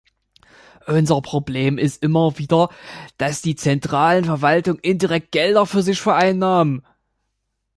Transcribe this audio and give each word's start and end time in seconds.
Unser 0.87 1.21
Problem 1.21 1.77
ist 1.77 2.01
immer 2.01 2.39
wieder, 2.39 2.69
dass 3.19 3.43
die 3.43 3.55
zentralen 3.55 4.25
Verwaltungen 4.25 4.79
indirekt 4.79 5.31
Gelder 5.31 5.67
für 5.67 5.83
sich 5.83 6.01
vereinnahmen. 6.01 6.83